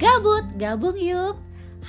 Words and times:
Gabut, 0.00 0.48
gabung 0.56 0.96
yuk. 0.96 1.36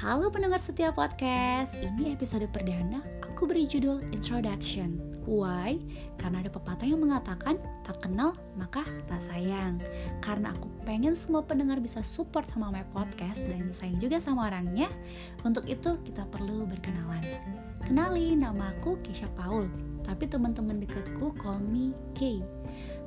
Halo 0.00 0.32
pendengar 0.32 0.56
setiap 0.64 0.96
podcast. 0.96 1.76
Ini 1.76 2.16
episode 2.16 2.48
perdana. 2.48 3.04
Aku 3.20 3.44
beri 3.44 3.68
judul 3.68 4.00
Introduction. 4.16 4.96
Why? 5.28 5.76
Karena 6.16 6.40
ada 6.40 6.48
pepatah 6.48 6.88
yang 6.88 7.04
mengatakan 7.04 7.60
tak 7.84 8.00
kenal 8.00 8.32
maka 8.56 8.80
tak 9.12 9.20
sayang. 9.20 9.76
Karena 10.24 10.56
aku 10.56 10.72
pengen 10.88 11.12
semua 11.12 11.44
pendengar 11.44 11.84
bisa 11.84 12.00
support 12.00 12.48
sama 12.48 12.72
my 12.72 12.88
podcast 12.96 13.44
dan 13.44 13.76
sayang 13.76 14.00
juga 14.00 14.16
sama 14.24 14.48
orangnya. 14.48 14.88
Untuk 15.44 15.68
itu 15.68 16.00
kita 16.00 16.24
perlu 16.32 16.64
berkenalan. 16.64 17.20
Kenali, 17.84 18.32
nama 18.32 18.72
aku 18.72 18.96
Kesha 19.04 19.28
Paul. 19.36 19.68
Tapi 20.08 20.24
teman-teman 20.24 20.80
dekatku 20.80 21.36
call 21.36 21.60
me 21.60 21.92
Kay. 22.16 22.40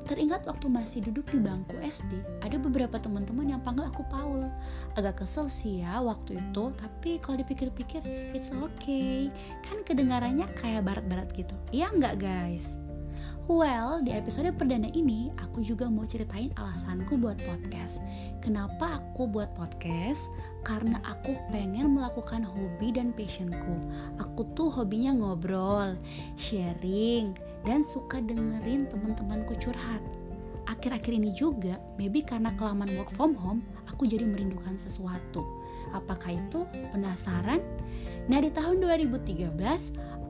Teringat 0.05 0.45
waktu 0.50 0.65
masih 0.65 1.05
duduk 1.05 1.29
di 1.29 1.38
bangku 1.38 1.77
SD, 1.77 2.41
ada 2.41 2.57
beberapa 2.57 2.97
teman-teman 2.97 3.54
yang 3.54 3.61
panggil 3.61 3.86
aku 3.86 4.01
Paul. 4.10 4.50
Agak 4.97 5.21
kesel 5.21 5.46
sih 5.46 5.86
ya 5.86 6.01
waktu 6.01 6.41
itu, 6.41 6.74
tapi 6.74 7.21
kalau 7.21 7.37
dipikir-pikir, 7.37 8.01
it's 8.33 8.50
okay. 8.50 9.29
Kan 9.61 9.86
kedengarannya 9.86 10.50
kayak 10.57 10.86
barat-barat 10.86 11.29
gitu. 11.37 11.54
Iya 11.69 11.93
nggak 11.93 12.18
guys? 12.18 12.82
Well, 13.51 14.00
di 14.00 14.15
episode 14.15 14.47
perdana 14.55 14.87
ini 14.96 15.28
aku 15.36 15.60
juga 15.60 15.91
mau 15.91 16.07
ceritain 16.07 16.55
alasanku 16.55 17.19
buat 17.19 17.36
podcast. 17.43 18.00
Kenapa 18.39 19.04
aku 19.04 19.27
buat 19.27 19.51
podcast? 19.60 20.32
Karena 20.64 20.96
aku 21.04 21.36
pengen 21.51 22.00
melakukan 22.00 22.47
hobi 22.47 22.96
dan 22.96 23.11
passionku. 23.11 23.75
Aku 24.24 24.47
tuh 24.55 24.71
hobinya 24.71 25.11
ngobrol, 25.11 26.00
sharing, 26.39 27.36
dan 27.68 27.83
suka 27.83 28.24
dengerin 28.24 28.87
teman-temanku 28.87 29.60
curhat. 29.60 29.99
Akhir-akhir 30.71 31.11
ini 31.11 31.36
juga, 31.36 31.75
maybe 31.99 32.23
karena 32.23 32.55
kelamaan 32.55 32.95
work 32.95 33.11
from 33.11 33.36
home, 33.36 33.67
aku 33.91 34.08
jadi 34.08 34.31
merindukan 34.31 34.80
sesuatu. 34.80 35.44
Apakah 35.91 36.39
itu? 36.39 36.63
Penasaran? 36.95 37.59
Nah, 38.31 38.39
di 38.39 38.47
tahun 38.47 38.79
2013, 38.79 39.59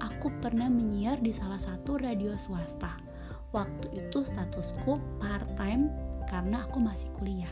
aku 0.01 0.33
pernah 0.41 0.73
menyiar 0.73 1.21
di 1.21 1.29
salah 1.29 1.61
satu 1.61 2.01
radio 2.01 2.33
swasta 2.33 3.10
waktu 3.51 3.87
itu 3.95 4.23
statusku 4.23 4.99
part 5.19 5.47
time 5.59 5.91
karena 6.27 6.63
aku 6.67 6.79
masih 6.79 7.11
kuliah. 7.15 7.51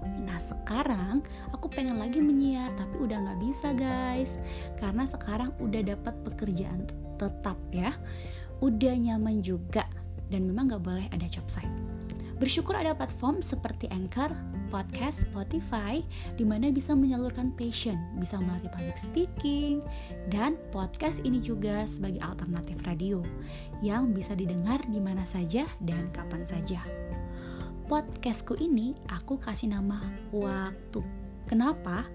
Nah 0.00 0.38
sekarang 0.40 1.22
aku 1.54 1.70
pengen 1.70 2.00
lagi 2.00 2.18
menyiar 2.18 2.72
tapi 2.74 2.98
udah 3.02 3.18
nggak 3.20 3.40
bisa 3.42 3.74
guys. 3.74 4.38
Karena 4.78 5.06
sekarang 5.06 5.54
udah 5.62 5.82
dapat 5.94 6.14
pekerjaan 6.26 6.86
tetap 7.18 7.56
ya. 7.70 7.94
Udah 8.60 8.94
nyaman 8.94 9.40
juga 9.40 9.86
dan 10.30 10.46
memang 10.46 10.70
nggak 10.70 10.84
boleh 10.84 11.06
ada 11.10 11.26
job 11.26 11.46
site 11.50 11.89
Bersyukur 12.40 12.72
ada 12.72 12.96
platform 12.96 13.44
seperti 13.44 13.84
Anchor, 13.92 14.32
podcast, 14.72 15.28
Spotify, 15.28 16.00
di 16.40 16.48
mana 16.48 16.72
bisa 16.72 16.96
menyalurkan 16.96 17.52
passion, 17.52 18.00
bisa 18.16 18.40
melatih 18.40 18.72
public 18.72 18.96
speaking, 18.96 19.84
dan 20.32 20.56
podcast 20.72 21.20
ini 21.28 21.36
juga 21.44 21.84
sebagai 21.84 22.24
alternatif 22.24 22.80
radio 22.88 23.20
yang 23.84 24.16
bisa 24.16 24.32
didengar 24.32 24.80
di 24.88 25.04
mana 25.04 25.28
saja 25.28 25.68
dan 25.84 26.08
kapan 26.16 26.48
saja. 26.48 26.80
Podcastku 27.92 28.56
ini 28.56 28.96
aku 29.12 29.36
kasih 29.36 29.76
nama 29.76 30.00
Waktu. 30.32 31.04
Kenapa? 31.44 32.08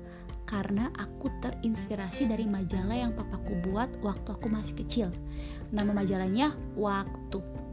Karena 0.49 0.89
aku 0.97 1.29
terinspirasi 1.37 2.25
dari 2.25 2.49
majalah 2.49 2.97
yang 2.97 3.13
papaku 3.13 3.61
buat 3.69 3.93
waktu 4.01 4.41
aku 4.41 4.49
masih 4.49 4.73
kecil. 4.73 5.13
Nama 5.69 5.93
majalahnya 5.93 6.49
Waktu 6.73 7.64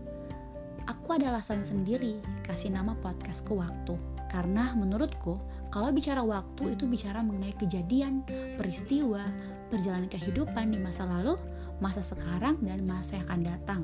aku 1.02 1.18
ada 1.18 1.34
alasan 1.34 1.66
sendiri 1.66 2.22
kasih 2.46 2.70
nama 2.70 2.94
podcastku 3.02 3.58
waktu. 3.58 3.98
Karena 4.30 4.70
menurutku, 4.78 5.34
kalau 5.74 5.90
bicara 5.90 6.22
waktu 6.22 6.78
itu 6.78 6.86
bicara 6.86 7.26
mengenai 7.26 7.58
kejadian, 7.58 8.22
peristiwa, 8.54 9.26
perjalanan 9.66 10.06
kehidupan 10.06 10.70
di 10.70 10.78
masa 10.78 11.02
lalu, 11.02 11.34
masa 11.82 12.06
sekarang, 12.06 12.62
dan 12.62 12.86
masa 12.86 13.18
yang 13.18 13.26
akan 13.26 13.42
datang. 13.42 13.82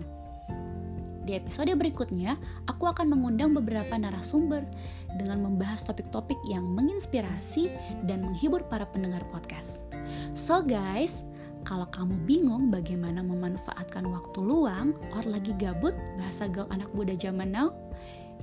Di 1.26 1.36
episode 1.36 1.74
berikutnya, 1.74 2.38
aku 2.70 2.86
akan 2.86 3.10
mengundang 3.10 3.50
beberapa 3.50 3.98
narasumber 3.98 4.62
dengan 5.18 5.42
membahas 5.42 5.82
topik-topik 5.90 6.38
yang 6.46 6.62
menginspirasi 6.70 7.68
dan 8.06 8.30
menghibur 8.30 8.62
para 8.70 8.86
pendengar 8.86 9.26
podcast. 9.34 9.90
So 10.38 10.62
guys, 10.62 11.26
kalau 11.68 11.84
kamu 11.92 12.16
bingung 12.24 12.72
bagaimana 12.72 13.20
memanfaatkan 13.20 14.08
waktu 14.08 14.40
luang 14.40 14.96
or 15.12 15.20
lagi 15.28 15.52
gabut 15.60 15.92
bahasa 16.16 16.48
gaul 16.48 16.64
anak 16.72 16.88
muda 16.96 17.12
zaman 17.12 17.52
now, 17.52 17.68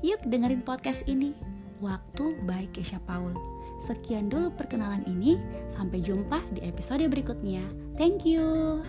yuk 0.05 0.21
dengerin 0.29 0.61
podcast 0.61 1.01
ini. 1.09 1.33
Waktu 1.81 2.37
baik 2.45 2.77
Kesha 2.77 3.01
Paul. 3.09 3.33
Sekian 3.81 4.29
dulu 4.29 4.53
perkenalan 4.53 5.03
ini, 5.09 5.41
sampai 5.67 6.05
jumpa 6.05 6.37
di 6.53 6.61
episode 6.63 7.03
berikutnya. 7.09 7.65
Thank 7.97 8.29
you. 8.29 8.85